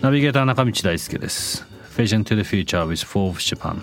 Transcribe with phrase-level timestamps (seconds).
[0.00, 1.64] ナビゲーター中道大輔です。
[1.96, 3.82] Vision to the Future with Forbes Japan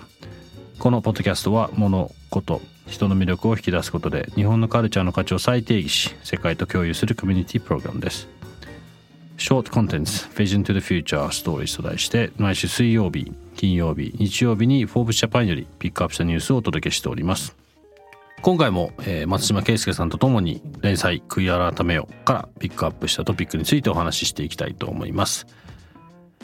[0.78, 8.28] このポッドキャストは物事人の魅力を引き出すことで日本のカルチャーの価値を再定義し世界と共有するコミュニティプログラムです。
[9.38, 17.59] ショートコンテンツ Vision to the Future Stories と題して毎週水曜日金曜日日曜日に Forbes Japan よりピックアップしたニュースをお届けしております。
[18.42, 25.46] 今回も、えー、松島圭介さんとともに連載「悔い改めよ」からピックアップしたトピックについてお話ししていきたいと思います。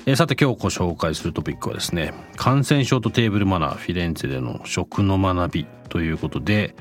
[0.04, 6.76] えー、さて今日ご紹介するトピックはですね感染症とテーブルマナーフィレンツェでの食の学びということで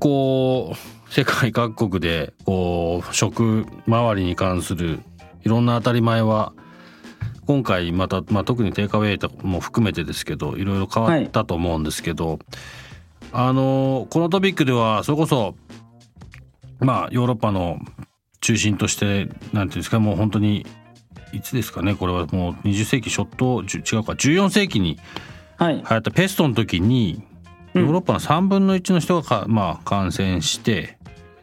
[0.00, 4.98] こう世界各国でこう食周りに関する
[5.44, 6.52] いろんな当たり前は
[7.46, 12.38] 今回また、まあ、特にテイクアウェイも含めてですけどいろいろ変わったと思うんですけど、はい、
[13.32, 15.54] あのこのトピックではそれこそ
[16.80, 17.78] まあヨーロッパの
[18.40, 20.66] 中心としてなんていうんですかもう本当に
[21.32, 24.98] いつですかねこれはもう20世紀初頭違うか14世紀に
[25.60, 27.20] 流行ったペストの時に、
[27.74, 30.98] ヨーロッパの3分の1の人がまあ、感染して、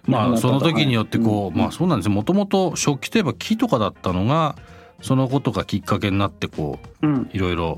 [0.05, 2.05] まあその時によってこう、まあそうなんです。
[2.05, 4.55] よもともと食器といえば木とかだったのが
[5.01, 7.77] そのことがきっかけになってこう、いろいろ、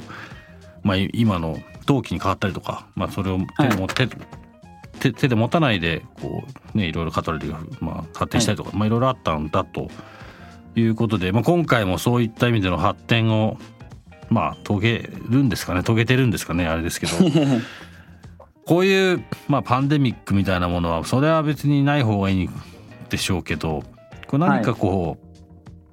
[0.83, 4.07] まあ、今の陶器に変わったりとか、まあ、それを手で持って、
[4.99, 6.43] 手手で持たないでこ
[6.75, 9.89] うねいろいろカトラリーが、まあ、発展したりとか、まあいろいろあったんだと
[10.75, 13.57] いうことで、まあ、今回もそういった意味での発展を
[14.29, 14.99] まあ遂げ
[15.29, 17.13] るんですかね遂げてるんですかねあれですけど。
[18.65, 22.49] こういう、まあ、パンデミックみたいなものはそれは別にない方がいいん
[23.09, 23.81] でしょうけど
[24.27, 25.17] これ何かこ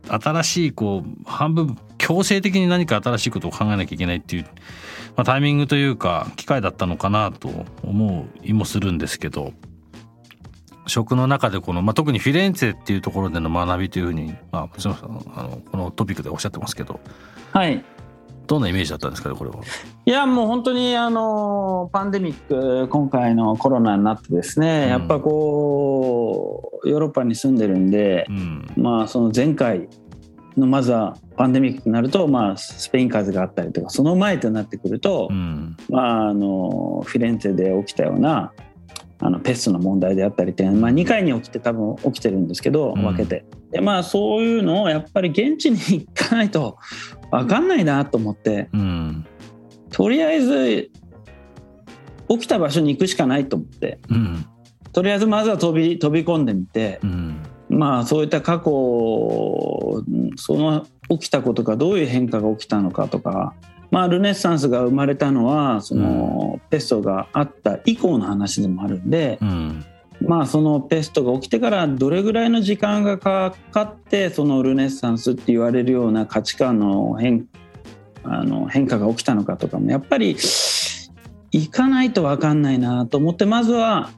[0.09, 4.47] う、はい、新しいこう半分強制的に何か新しいことを考えなきゃいけないっていう、
[5.17, 7.49] まあ、タイミングというか機会だったのかなと
[7.83, 9.53] 思う気もするんですけど。
[10.87, 14.97] 食の中でこの、まあ、特にフィレンツェっていうところでの学びというふうに、まあ、もちろん
[15.35, 17.01] あのこのトピックでおっしゃってますけど、
[17.53, 17.83] はい、
[18.47, 19.57] どんなイメージだったんですかねこれは？
[20.05, 29.89] いやもう本当にあのパンデミック今回のコロナになってですね、うん、やっぱこうヨーロッパに住んでるんで、うん、まあその前回
[30.57, 38.53] のまずはパンデミックになると、まあ、スペイン風邪があったりとかその前となってくると、うん、まあ、あのフィレンツェで起きたような
[39.19, 43.45] あのペストの問題であったりって、まあ、2回に起きて多分起きてるんですけど、分けて。
[43.71, 46.79] でまあそういうのをやっぱり現地に行かないと
[47.33, 49.27] 分かんないなと思って、うん、
[49.91, 50.91] とりあえず
[52.29, 54.47] 起きた場所に行くしかないと思って、うん、
[54.93, 57.43] とりあえずまずは飛び飛び込んでみて、うん、
[57.75, 60.05] まあそういった過去
[60.37, 63.55] その起きたことがどういう変化が起きたのかとか
[63.95, 69.85] まあ、ルネッサンスが生まれたのはその、ペストがあった以降の話でもあるんで、うん、
[70.21, 77.47] まあそのペストが起きてからどれぐらいの時間がかかってそのルネッサンスって言われるような価値観の変
[78.25, 80.37] あの変化が起きたのかとかもやっぱり
[81.53, 84.11] 行かないと分かんないなと思ってまずは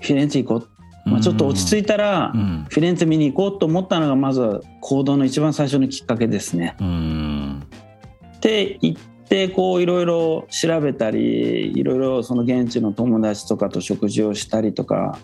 [0.00, 0.75] フィレンツェ行こう、
[1.06, 6.76] まあ、ちょっと落ち着いたらフィレンツェ見に行こうと思ったのがまずは行動の一番最初のきっかけですね。
[6.80, 7.62] うん。
[8.36, 8.96] って言っ
[9.28, 15.18] てこういろいろ調べたりいろいろその現地の友達とかと食事をしたりとか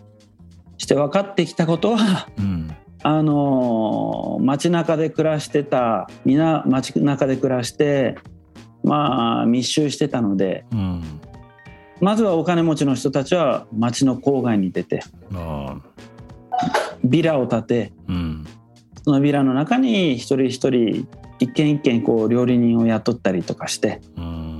[0.79, 8.17] して分かってきたことは、うん、あの街中で暮らしてた皆街中で暮らして
[8.85, 11.02] まあ密集してたので、うん、
[12.03, 15.05] まずはお金持ちの人たちは街の郊外に出て
[17.05, 18.47] ビラを建て、うん、
[19.05, 21.09] そのビラの中に一人一人
[21.39, 24.53] 一軒一軒こう料理人を雇ったりとかして、うん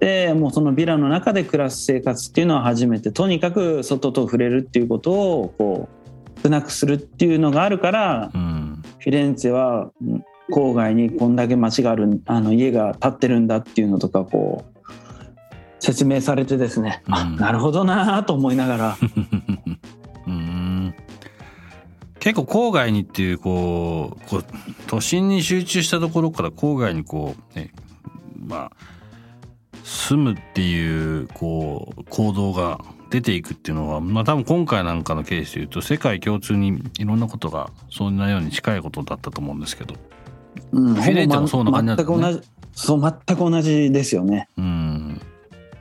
[0.00, 5.88] でもうそのビラの中で暮らす生活っていうのは初めてとにかく外と触れるっていうことをこ
[6.36, 9.92] う少なくするっていうのがあるから、うんフィレンツェは
[10.52, 14.71] 郊外にこんだけ街があるあの家が建ってるんだっていうのとかこう
[15.82, 18.96] 説明されてですね、うん、あなるほどなと思いながら。
[22.20, 24.44] 結構郊外にっていうこうこう
[24.86, 27.72] 都心に集中したところから郊外にこうね
[28.46, 28.72] まあ
[29.82, 32.78] 住むっていうこう行動が
[33.10, 39.96] 出ていくっていうのは、まあ、多分今回なんかのケースでいうと世界共通にいろんなことがそんなように近いことだったと思うんですけど、
[40.70, 44.48] うん、フィレンツェもそうな感じだった、ね、全く同じそう全く同じですよね。
[44.56, 44.81] うん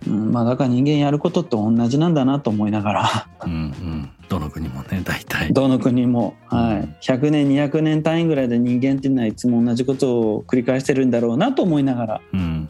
[0.07, 3.27] うん、まあだから人間やることって同じなんだなと思いながら。
[3.45, 5.53] うん、うん、どの国もね大体。
[5.53, 12.69] どの国も、はい、100年200年単位ぐらいで人間っていうのはいつも同じことを繰り返してるんだろうなと思いながら、うん。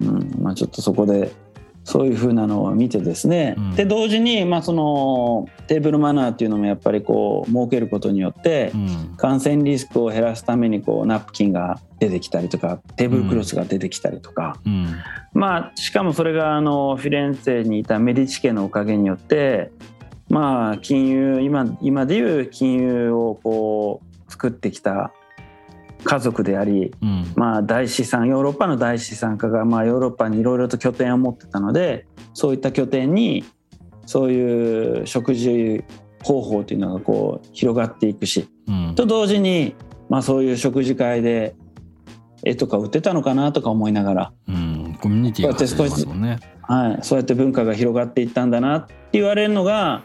[0.00, 0.42] うん。
[0.42, 1.32] まあ、ちょっとそこで
[1.84, 8.72] そういうふうなのを見てですね、うん、で同時に、まあ、そのテーブルマナーっていうのもやっぱりこう設けることによって、
[9.16, 14.86] 感染リスクを減らすためにこうナプキンが出てきたりとかテーブルクロスが出てきたりとか、うん、
[15.32, 19.70] まあ、しかもそれがあのフィレンツェにいたメディチ家のおかげによって
[20.28, 25.12] まあ金融今今でいう金融をこう作ってきた
[26.04, 33.44] 家族であり、うん、まあ大資産ヨーロッパの大資産家がまあヨーロッパにいろいろと拠点を持ってたのでそういった拠点に
[34.06, 35.84] そういう食事
[36.22, 39.74] 方法というのがこう広がっていくし、うん、と同時に
[40.08, 41.54] まあそういう食事会で
[42.42, 46.08] 絵とか売ってたのかなとか思いながら、うん、コミュニティが少しずつ、
[46.62, 50.02] はい、そうやって文化が広がっていったんだなって言われるのが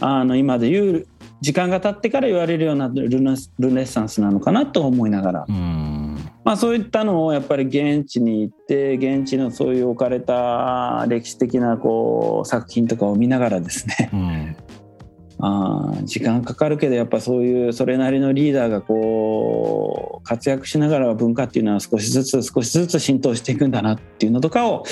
[0.00, 1.06] あの今でいう
[1.44, 14.56] 時間が経ってから言われるようなルネルネッサンスなのかなと思いながら、まあ、そういったのをやっぱり現地に行って現地のそういう置かれた歴史的なこう作品とかを見ながらですね、うん、
[15.44, 24.84] あ時間かかるけどやっぱそういうそれなりのリーダーがこう活躍しながら文化っていうのは少しずつ少しずつ浸透していくんだなっていうのとかを、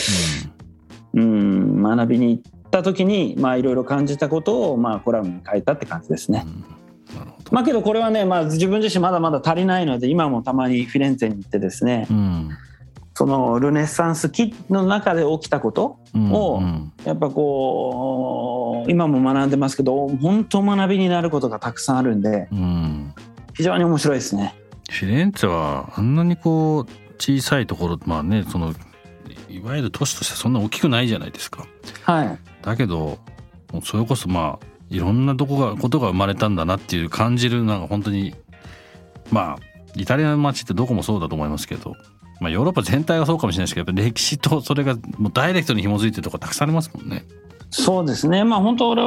[1.14, 6.44] うん、うん学びに行った時にまあいろいろ感じたことをまあコラムに書いたって感じですね。
[6.44, 6.82] うん
[7.50, 12.48] まあけどこれはね、まあ、自分自身まだまだ足りないので今もたまにフィレンツェに行ってですね、うん、
[13.12, 16.62] そのルネッサンス期の中で起きたことを
[17.04, 23.14] やっぱこう今も学んでますけど本当学びになることがたくさんあるんで、うん、
[23.52, 24.54] 非常に面白いですね。
[24.90, 28.74] フィレンツェはあんなにこう小さいところまあねその
[29.48, 31.66] いわゆる都市としてそんな大きくないじゃないですか。
[32.02, 33.18] はい、だけど
[33.82, 38.34] それこそまあいろんなとこがことが生まれたんだなっていう感じるなんか本当に
[39.30, 41.94] まあイタリアの街ってどこもそうだと思いますけど、
[42.40, 47.24] まあ、ヨーロッパ全体がそうかもしれないですけどやっぱ歴史とそれがもうダイレクトに紐づいてるとこたくさんありますもんね。
[47.70, 48.44] そうですね。
[48.44, 49.02] まあ本当俺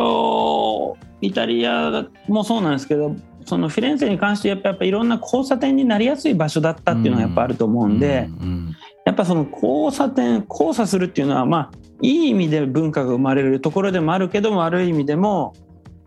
[1.21, 3.15] イタリアもそうなんですけど
[3.45, 8.75] そのフィレンツェに関してやっぱやっぱいろんな交差点になりやすい場所だったっていうのがやっぱあると思うんで、うんうん、
[9.05, 15.53] やっぱその交差点交差するっていうのはまあいい意味で文化が生まれるところでもあるけども悪い意味でも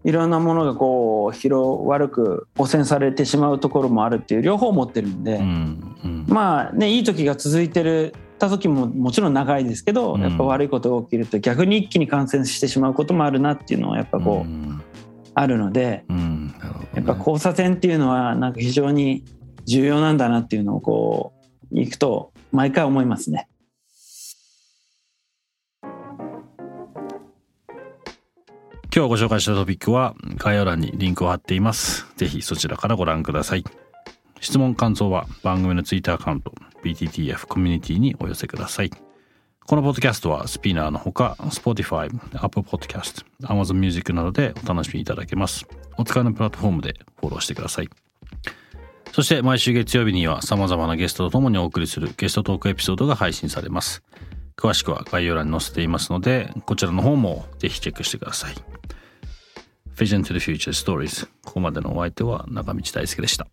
[0.05, 14.81] いろんなものがこう広悪く汚染されてしまうところもあるっていう両方持ってるんで、うんうん、まあねいい時が続いてるた時ももちろん長いですけど、やっぱ悪いことが起きると逆に一気に感染してしまうこともあるなっていうのはやっぱこう、うん、
[15.35, 16.47] あるので、うん。
[16.47, 16.55] ね、
[16.95, 19.25] やっぱ交差点っていうのはなんか非常に
[19.67, 21.33] 重要なんだなっていうのをこ
[21.73, 23.49] う行くと毎回思いますね。
[28.91, 32.07] 今日ご紹介したトピックは概要欄にリンクを貼っています。
[32.17, 33.65] ぜひそちらからご覧ください。
[34.41, 36.53] 質問感想は番組のツイッターアカウント
[36.83, 38.91] BTTF コミュニティにお寄せください。
[39.67, 42.09] このポッドキャストはスピナーのほか Spotify、
[42.43, 45.67] Apple Podcast、Amazon Music などでお楽しみいただけます。
[45.99, 47.91] お使いのプラットフォームでフォローしてください。
[49.13, 54.03] そして毎週月曜日には様々なゲストと共にお送りするゲストトークエピソードが配信されます。
[54.57, 58.78] 詳しくは概要欄に載せていますので、こちらの方もぜひチェックしてください。
[59.99, 63.49] Vision to the Future Stories ここまでのお相手は中道大輔でした。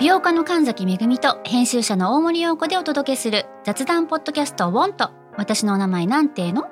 [0.00, 5.17] 美容家の神崎恵と編集者の大森洋子でお届けする雑談ポッドキャスト「ウォント。
[5.38, 6.68] 私のお名前なんての？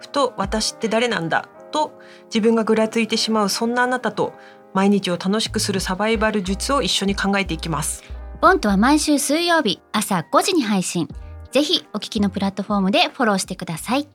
[0.00, 1.48] ふと私って誰なんだ？
[1.70, 4.34] と自分がぐらついてしまうそんなあなたと
[4.74, 8.04] 毎日を楽しくするサバイバル術を一緒に考えていきます。
[8.42, 11.08] ボントは毎週水曜日朝5時に配信。
[11.52, 14.08] ぜひお聞きのプラットフォームでフォローしてください